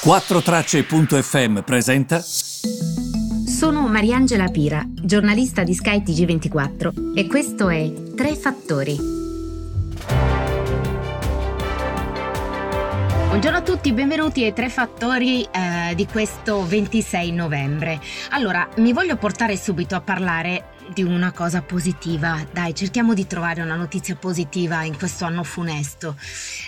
4Tracce.fm 0.00 1.60
presenta. 1.62 2.20
Sono 2.20 3.88
Mariangela 3.88 4.46
Pira, 4.46 4.84
giornalista 4.88 5.64
di 5.64 5.74
Sky 5.74 6.02
TG24 6.02 7.16
e 7.16 7.26
questo 7.26 7.68
è 7.68 7.92
Tre 8.14 8.36
Fattori. 8.36 8.96
Buongiorno 13.26 13.58
a 13.58 13.62
tutti, 13.62 13.92
benvenuti 13.92 14.44
ai 14.44 14.52
Tre 14.52 14.68
Fattori 14.68 15.42
eh, 15.42 15.94
di 15.96 16.06
questo 16.06 16.64
26 16.64 17.32
novembre. 17.32 18.00
Allora, 18.30 18.68
mi 18.76 18.92
voglio 18.92 19.16
portare 19.16 19.56
subito 19.56 19.96
a 19.96 20.00
parlare 20.00 20.76
di 20.92 21.02
una 21.02 21.32
cosa 21.32 21.62
positiva. 21.62 22.44
Dai, 22.52 22.74
cerchiamo 22.74 23.14
di 23.14 23.26
trovare 23.26 23.62
una 23.62 23.76
notizia 23.76 24.16
positiva 24.16 24.82
in 24.82 24.96
questo 24.96 25.24
anno 25.24 25.42
funesto. 25.42 26.16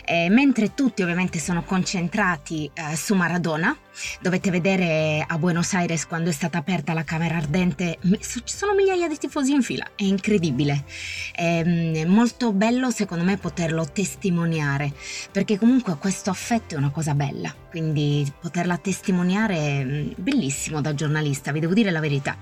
Eh, 0.04 0.28
mentre 0.28 0.74
tutti 0.74 1.02
ovviamente 1.02 1.38
sono 1.38 1.62
concentrati 1.62 2.70
eh, 2.72 2.96
su 2.96 3.14
Maradona, 3.14 3.76
dovete 4.20 4.50
vedere 4.50 5.24
a 5.26 5.38
Buenos 5.38 5.74
Aires 5.74 6.06
quando 6.06 6.30
è 6.30 6.32
stata 6.32 6.58
aperta 6.58 6.92
la 6.92 7.04
Camera 7.04 7.36
Ardente, 7.36 7.98
ci 8.00 8.54
sono 8.56 8.74
migliaia 8.74 9.08
di 9.08 9.18
tifosi 9.18 9.52
in 9.52 9.62
fila, 9.62 9.86
è 9.94 10.04
incredibile. 10.04 10.84
È 11.32 11.62
mm, 11.64 12.10
molto 12.10 12.52
bello 12.52 12.90
secondo 12.90 13.24
me 13.24 13.36
poterlo 13.36 13.88
testimoniare, 13.90 14.92
perché 15.30 15.58
comunque 15.58 15.96
questo 15.96 16.30
affetto 16.30 16.74
è 16.74 16.78
una 16.78 16.90
cosa 16.90 17.14
bella, 17.14 17.54
quindi 17.70 18.30
poterla 18.40 18.76
testimoniare 18.76 19.56
è 19.56 19.84
mm, 19.84 20.10
bellissimo 20.16 20.80
da 20.80 20.94
giornalista, 20.94 21.52
vi 21.52 21.60
devo 21.60 21.74
dire 21.74 21.90
la 21.90 22.00
verità. 22.00 22.36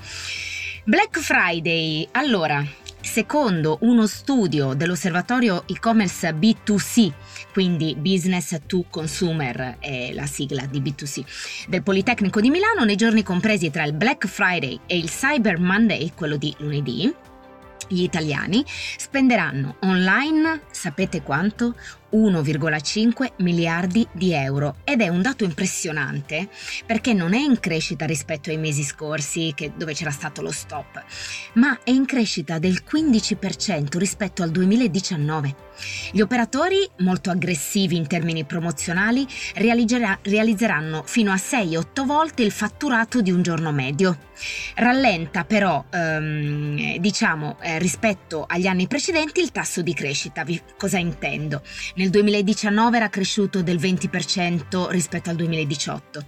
Black 0.89 1.19
Friday, 1.19 2.09
allora, 2.13 2.65
secondo 3.03 3.77
uno 3.83 4.07
studio 4.07 4.73
dell'osservatorio 4.73 5.65
e-commerce 5.67 6.31
B2C, 6.31 7.13
quindi 7.53 7.95
Business 7.95 8.59
to 8.65 8.87
Consumer 8.89 9.77
è 9.81 10.15
la 10.15 10.25
sigla 10.25 10.65
di 10.65 10.81
B2C, 10.81 11.67
del 11.69 11.83
Politecnico 11.83 12.41
di 12.41 12.49
Milano, 12.49 12.85
nei 12.85 12.97
giorni 12.97 13.23
compresi 13.23 13.69
tra 13.69 13.85
il 13.85 13.93
Black 13.93 14.27
Friday 14.27 14.81
e 14.87 14.97
il 14.97 15.11
Cyber 15.11 15.59
Monday, 15.61 16.13
quello 16.15 16.39
di 16.39 16.55
lunedì, 16.61 17.15
gli 17.87 18.03
italiani 18.03 18.65
spenderanno 18.67 19.77
online, 19.81 20.63
sapete 20.71 21.21
quanto? 21.23 21.75
1,5 22.13 23.33
miliardi 23.39 24.07
di 24.13 24.33
euro 24.33 24.77
ed 24.85 25.01
è 25.01 25.09
un 25.09 25.23
dato 25.23 25.45
impressionante 25.45 26.49
perché 26.87 27.13
non 27.13 27.35
è 27.35 27.39
in 27.39 27.61
crescita 27.61 28.07
rispetto 28.07 28.51
ai 28.51 28.57
mesi 28.57 28.83
scorsi 28.83 29.53
che, 29.55 29.73
dove 29.77 29.95
c'era 29.95 30.11
stato 30.11 30.43
lo 30.43 30.51
stop, 30.51 31.03
ma 31.55 31.79
è 31.83 31.91
in 31.91 32.07
crescita 32.07 32.59
del 32.59 32.83
15% 32.89 33.99
rispetto 33.99 34.43
al 34.43 34.51
2019. 34.51 35.67
Gli 36.11 36.21
operatori, 36.21 36.89
molto 36.99 37.31
aggressivi 37.31 37.97
in 37.97 38.07
termini 38.07 38.45
promozionali, 38.45 39.27
realizzeranno 39.55 41.03
fino 41.07 41.31
a 41.31 41.37
6-8 41.37 42.05
volte 42.05 42.43
il 42.43 42.51
fatturato 42.51 43.21
di 43.21 43.31
un 43.31 43.43
giorno 43.43 43.71
medio. 43.71 44.19
Rallenta 44.75 45.45
però, 45.45 45.85
ehm, 45.91 46.97
diciamo, 46.99 47.59
eh, 47.61 47.79
rispetto 47.79 48.45
agli 48.49 48.67
anni 48.67 48.87
precedenti 48.87 49.41
il 49.41 49.53
tasso 49.53 49.83
di 49.83 49.95
crescita. 49.95 50.45
Vi, 50.45 50.61
cosa 50.77 50.99
intendo? 50.99 51.63
Nel 51.99 52.11
2019 52.11 52.97
era 52.97 53.09
cresciuto 53.09 53.61
del 53.61 53.77
20% 53.77 54.89
rispetto 54.91 55.31
al 55.31 55.37
2018. 55.37 56.27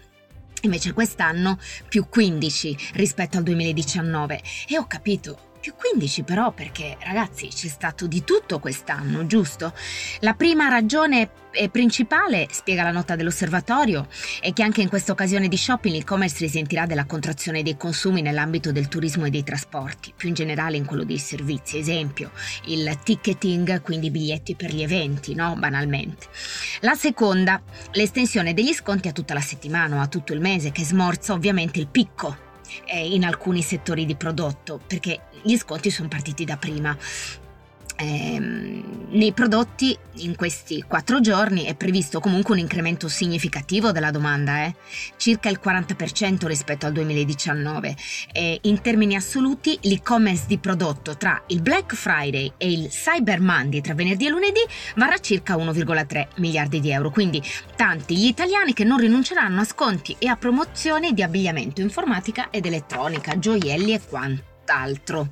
Invece 0.63 0.93
quest'anno 0.93 1.59
più 1.89 2.09
15 2.09 2.77
rispetto 2.95 3.37
al 3.37 3.45
2019 3.45 4.43
e 4.69 4.79
ho 4.79 4.89
capito 4.89 5.50
più 5.61 5.75
15 5.75 6.23
però 6.23 6.53
perché 6.53 6.97
ragazzi 7.03 7.49
c'è 7.49 7.69
stato 7.69 8.07
di 8.07 8.25
tutto 8.25 8.59
quest'anno, 8.59 9.27
giusto? 9.27 9.73
La 10.21 10.35
prima 10.35 10.69
ragione 10.69 11.31
principale, 11.73 12.47
spiega 12.51 12.85
la 12.85 12.93
nota 12.93 13.17
dell'osservatorio, 13.17 14.07
è 14.41 14.53
che 14.53 14.63
anche 14.63 14.83
in 14.83 14.89
questa 14.89 15.11
occasione 15.13 15.49
di 15.49 15.57
shopping 15.57 15.97
l'e-commerce 15.97 16.37
risentirà 16.39 16.87
della 16.87 17.07
contrazione 17.07 17.63
dei 17.63 17.77
consumi 17.77 18.23
nell'ambito 18.23 18.71
del 18.71 18.87
turismo 18.89 19.25
e 19.25 19.31
dei 19.31 19.43
trasporti, 19.43 20.13
più 20.17 20.29
in 20.29 20.35
generale 20.35 20.77
in 20.77 20.85
quello 20.85 21.03
dei 21.03 21.19
servizi, 21.19 21.77
esempio 21.77 22.31
il 22.67 22.99
ticketing, 23.03 23.83
quindi 23.83 24.11
biglietti 24.11 24.55
per 24.55 24.73
gli 24.73 24.83
eventi, 24.83 25.35
no? 25.35 25.57
Banalmente. 25.57 26.29
La 26.81 26.95
seconda, 26.95 27.61
l'estensione 27.93 28.55
degli 28.55 28.73
sconti 28.73 29.09
a 29.09 29.13
tutta 29.13 29.35
la 29.35 29.41
settimana 29.41 29.97
o 29.97 30.01
a 30.01 30.07
tutto 30.07 30.33
il 30.33 30.41
mese 30.41 30.71
che 30.71 30.85
smorza 30.85 31.33
ovviamente 31.33 31.81
il 31.81 31.89
picco 31.89 32.49
eh, 32.85 33.07
in 33.13 33.25
alcuni 33.25 33.63
settori 33.63 34.07
di 34.07 34.17
prodotto, 34.17 34.81
perché 34.87 35.23
gli 35.43 35.57
sconti 35.57 35.91
sono 35.91 36.09
partiti 36.09 36.45
da 36.45 36.57
prima. 36.57 36.97
Ehm, 38.01 39.09
nei 39.11 39.33
prodotti 39.33 39.97
in 40.19 40.37
questi 40.37 40.83
quattro 40.87 41.21
giorni 41.21 41.65
è 41.65 41.75
previsto 41.75 42.21
comunque 42.21 42.55
un 42.55 42.61
incremento 42.61 43.09
significativo 43.09 43.93
della 43.93 44.11
domanda, 44.11 44.65
eh? 44.65 44.75
circa 45.17 45.49
il 45.49 45.61
40% 45.63 46.47
rispetto 46.47 46.87
al 46.87 46.93
2019. 46.93 47.97
E 48.33 48.59
in 48.63 48.81
termini 48.81 49.17
assoluti 49.17 49.79
l'e-commerce 49.83 50.45
di 50.47 50.59
prodotto 50.59 51.17
tra 51.17 51.43
il 51.49 51.61
Black 51.61 51.95
Friday 51.95 52.53
e 52.57 52.71
il 52.71 52.89
Cyber 52.89 53.41
Monday 53.41 53.81
tra 53.81 53.95
venerdì 53.95 54.27
e 54.27 54.31
lunedì 54.31 54.61
varrà 54.97 55.19
circa 55.19 55.57
1,3 55.57 56.29
miliardi 56.37 56.81
di 56.81 56.91
euro, 56.91 57.11
quindi 57.11 57.43
tanti 57.77 58.17
gli 58.17 58.27
italiani 58.27 58.73
che 58.73 58.85
non 58.85 58.99
rinunceranno 58.99 59.61
a 59.61 59.65
sconti 59.65 60.17
e 60.19 60.29
a 60.29 60.37
promozioni 60.37 61.13
di 61.13 61.23
abbigliamento, 61.23 61.81
informatica 61.81 62.49
ed 62.51 62.65
elettronica, 62.65 63.39
gioielli 63.39 63.93
e 63.93 64.01
quant'altro. 64.01 65.29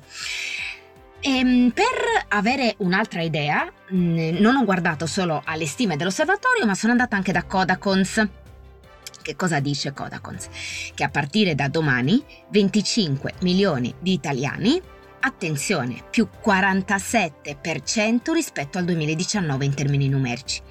Ehm, 1.21 1.71
per 1.71 2.25
avere 2.29 2.75
un'altra 2.77 3.21
idea, 3.21 3.69
non 3.89 4.55
ho 4.55 4.63
guardato 4.63 5.05
solo 5.05 5.41
alle 5.43 5.65
stime 5.65 5.97
dell'osservatorio, 5.97 6.65
ma 6.65 6.75
sono 6.75 6.93
andata 6.93 7.15
anche 7.15 7.33
da 7.33 7.43
Codacons. 7.43 8.27
Che 9.21 9.35
cosa 9.35 9.59
dice 9.59 9.91
Codacons? 9.91 10.47
Che 10.93 11.03
a 11.03 11.09
partire 11.09 11.55
da 11.55 11.67
domani 11.67 12.23
25 12.49 13.33
milioni 13.41 13.93
di 13.99 14.13
italiani 14.13 14.81
attenzione, 15.19 16.03
più 16.09 16.27
47% 16.43 18.31
rispetto 18.31 18.77
al 18.77 18.85
2019 18.85 19.65
in 19.65 19.73
termini 19.73 20.07
numerici. 20.07 20.61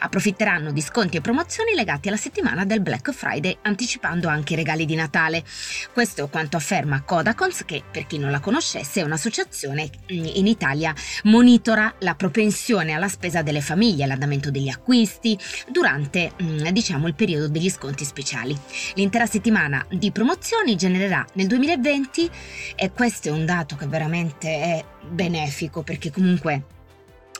Approfitteranno 0.00 0.72
di 0.72 0.80
sconti 0.80 1.16
e 1.16 1.20
promozioni 1.20 1.74
legati 1.74 2.08
alla 2.08 2.16
settimana 2.16 2.64
del 2.64 2.80
Black 2.80 3.12
Friday, 3.12 3.56
anticipando 3.62 4.28
anche 4.28 4.52
i 4.52 4.56
regali 4.56 4.84
di 4.84 4.94
Natale. 4.94 5.44
Questo 5.92 6.24
è 6.24 6.30
quanto 6.30 6.56
afferma 6.56 7.02
Codacons, 7.02 7.64
che 7.64 7.82
per 7.90 8.06
chi 8.06 8.18
non 8.18 8.30
la 8.30 8.40
conoscesse 8.40 9.00
è 9.00 9.04
un'associazione 9.04 9.88
in 10.08 10.46
Italia 10.46 10.94
monitora 11.24 11.94
la 12.00 12.14
propensione 12.14 12.92
alla 12.92 13.08
spesa 13.08 13.42
delle 13.42 13.60
famiglie, 13.60 14.06
l'andamento 14.06 14.50
degli 14.50 14.68
acquisti 14.68 15.38
durante 15.68 16.32
mm, 16.42 16.68
diciamo 16.68 17.06
il 17.06 17.14
periodo 17.14 17.48
degli 17.48 17.70
sconti 17.70 18.04
speciali. 18.04 18.56
L'intera 18.94 19.26
settimana 19.26 19.84
di 19.90 20.10
promozioni 20.12 20.76
genererà 20.76 21.24
nel 21.34 21.46
2020 21.46 22.30
e 22.74 22.92
questo 22.92 23.28
è 23.28 23.30
un 23.32 23.44
dato 23.44 23.76
che 23.76 23.86
veramente 23.96 24.48
è 24.48 24.84
benefico 25.08 25.82
perché 25.82 26.10
comunque 26.10 26.64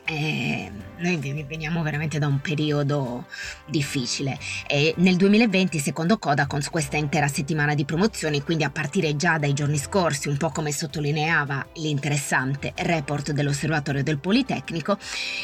eh, 0.07 0.71
noi 0.99 1.45
veniamo 1.47 1.83
veramente 1.83 2.19
da 2.19 2.27
un 2.27 2.41
periodo 2.41 3.27
difficile. 3.67 4.39
E 4.67 4.95
nel 4.99 5.17
2020 5.17 5.79
secondo 5.79 6.19
Codacons 6.19 6.71
questa 6.71 6.97
intera 6.97 7.29
settimana 7.29 7.75
di 7.75 7.85
promozioni 7.85 8.43
quindi 8.43 8.65
a 8.65 8.71
partire 8.71 9.17
già 9.17 9.39
dai 9.39 9.53
giorni 9.53 9.79
scorsi 9.79 10.29
un 10.29 10.37
po' 10.37 10.51
come 10.51 10.73
sottolineava 10.73 11.67
l'interessante 11.75 12.73
report 12.77 13.33
dell'osservatorio 13.33 14.03
del 14.03 14.19
Politecnico 14.19 14.97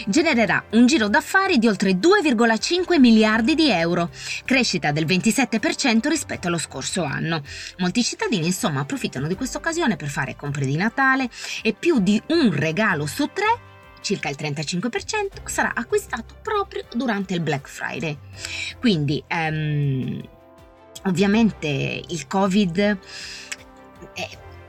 genererà 0.07 0.63
un 0.71 0.87
giro 0.87 1.09
d'affari 1.09 1.59
di 1.59 1.67
oltre 1.67 1.93
2,5 1.93 2.99
miliardi 2.99 3.55
di 3.55 3.71
euro 3.71 4.11
crescita 4.45 4.93
del 4.93 5.07
27% 5.07 6.09
rispetto 6.09 6.47
allo 6.47 6.59
scorso 6.59 7.03
anno. 7.03 7.43
Molti 7.79 8.03
cittadini 8.03 8.47
insomma 8.47 8.81
approfittano 8.81 9.27
di 9.27 9.35
questa 9.35 9.59
occasione 9.59 9.97
per 9.97 10.09
fare 10.09 10.37
compre 10.37 10.65
di 10.65 10.77
Natale 10.77 11.29
e 11.63 11.75
più 11.75 11.99
di 11.99 12.21
un 12.29 12.53
regalo 12.55 13.07
su 13.07 13.29
tre 13.33 13.71
circa 14.03 14.29
il 14.29 14.37
35%, 14.39 15.45
sarà 15.45 15.73
acquistato 15.75 16.37
proprio 16.43 16.85
durante 16.93 17.33
il 17.33 17.41
Black 17.41 17.67
Friday. 17.69 18.19
Quindi, 18.79 19.25
um, 19.31 20.21
ovviamente 21.05 22.03
il 22.07 22.27
Covid 22.27 22.99
è 24.15 24.29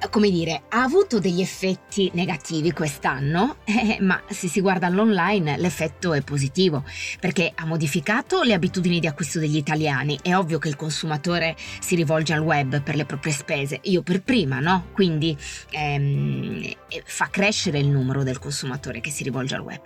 come 0.09 0.29
dire, 0.29 0.63
ha 0.69 0.83
avuto 0.83 1.19
degli 1.19 1.41
effetti 1.41 2.09
negativi 2.13 2.71
quest'anno, 2.71 3.57
eh, 3.65 3.97
ma 4.01 4.21
se 4.29 4.47
si 4.47 4.61
guarda 4.61 4.87
all'online 4.87 5.57
l'effetto 5.57 6.13
è 6.13 6.21
positivo, 6.21 6.83
perché 7.19 7.51
ha 7.53 7.65
modificato 7.65 8.41
le 8.43 8.53
abitudini 8.53 8.99
di 8.99 9.07
acquisto 9.07 9.39
degli 9.39 9.57
italiani. 9.57 10.19
È 10.21 10.35
ovvio 10.35 10.59
che 10.59 10.69
il 10.69 10.75
consumatore 10.75 11.55
si 11.79 11.95
rivolge 11.95 12.33
al 12.33 12.41
web 12.41 12.81
per 12.81 12.95
le 12.95 13.05
proprie 13.05 13.33
spese, 13.33 13.79
io 13.83 14.01
per 14.01 14.21
prima, 14.21 14.59
no? 14.59 14.87
Quindi 14.93 15.35
ehm, 15.69 16.71
fa 17.05 17.27
crescere 17.29 17.79
il 17.79 17.87
numero 17.87 18.23
del 18.23 18.39
consumatore 18.39 18.99
che 18.99 19.09
si 19.09 19.23
rivolge 19.23 19.55
al 19.55 19.61
web. 19.61 19.81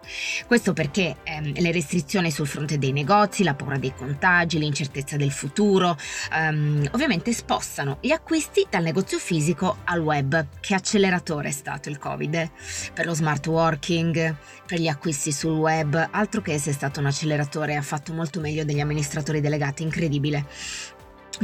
Questo 0.46 0.74
perché 0.74 1.18
ehm, 1.24 1.54
le 1.60 1.72
restrizioni 1.72 2.32
sul 2.32 2.48
fronte 2.48 2.78
dei 2.78 2.92
negozi, 2.92 3.44
la 3.44 3.54
paura 3.54 3.78
dei 3.78 3.94
contagi, 3.94 4.58
l'incertezza 4.58 5.16
del 5.16 5.32
futuro, 5.32 5.98
ehm, 6.34 6.90
ovviamente 6.92 7.34
spostano 7.34 7.98
gli 8.02 8.12
acquisti 8.12 8.66
dal 8.70 8.84
negozio 8.84 9.20
fisico 9.20 9.78
al 9.86 10.00
web 10.00 10.06
web. 10.08 10.48
Che 10.60 10.74
acceleratore 10.74 11.50
è 11.50 11.52
stato 11.52 11.90
il 11.90 11.98
Covid 11.98 12.50
per 12.94 13.06
lo 13.06 13.14
smart 13.14 13.46
working, 13.48 14.36
per 14.66 14.80
gli 14.80 14.88
acquisti 14.88 15.32
sul 15.32 15.58
web, 15.58 16.08
altro 16.12 16.42
che 16.42 16.58
se 16.58 16.72
è 16.72 16.74
stato 16.74 17.00
un 17.00 17.06
acceleratore, 17.06 17.76
ha 17.76 17.82
fatto 17.82 18.14
molto 18.14 18.40
meglio 18.40 18.64
degli 18.64 18.80
amministratori 18.80 19.42
delegati, 19.42 19.84
incredibile. 19.84 20.46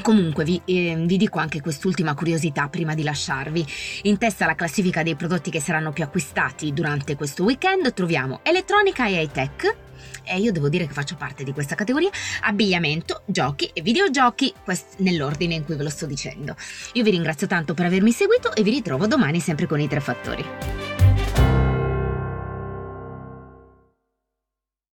Comunque 0.02 0.44
vi, 0.44 0.60
eh, 0.66 0.96
vi, 1.06 1.18
dico 1.18 1.38
anche 1.38 1.62
quest'ultima 1.62 2.16
curiosità 2.16 2.68
prima 2.68 2.96
di 2.96 3.04
lasciarvi. 3.04 3.66
In 4.04 4.18
testa 4.18 4.46
alla 4.46 4.56
classifica 4.56 5.04
dei 5.04 5.16
prodotti 5.16 5.52
che 5.52 5.62
saranno 5.62 5.92
più 5.92 6.04
acquistati 6.04 6.74
durante 6.74 7.16
questo 7.16 7.44
weekend 7.44 7.94
troviamo 7.94 8.40
elettronica 8.44 9.06
e 9.08 9.22
high 9.22 9.32
tech. 9.32 9.76
E 10.24 10.38
io 10.40 10.52
devo 10.52 10.70
dire 10.70 10.88
che 10.88 10.94
faccio 10.94 11.16
parte 11.16 11.44
di 11.44 11.54
questa 11.54 11.76
categoria, 11.76 12.10
abbigliamento, 12.42 13.24
giochi 13.26 13.70
e 13.74 13.82
videogiochi, 13.82 14.54
quest- 14.64 15.00
nell'ordine 15.00 15.56
in 15.56 15.66
cui 15.66 15.76
ve 15.76 15.84
lo 15.84 15.90
sto 15.90 16.06
dicendo. 16.06 16.56
Io 16.94 17.04
vi 17.04 17.12
ringrazio 17.12 17.48
tanto 17.48 17.74
per 17.74 17.86
avermi 17.86 18.12
seguito 18.12 18.54
e 18.54 18.64
vi 18.64 18.72
ritrovo 18.72 19.08
domani 19.08 19.40
sempre 19.40 19.68
con 19.68 19.80
i 19.80 19.88
tre 19.88 20.00
fattori. 20.00 20.83